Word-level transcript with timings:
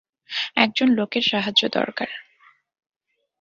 একজন 0.55 0.87
লোকের 0.93 1.21
সাহায্য 1.21 1.61
দরকার। 1.71 2.09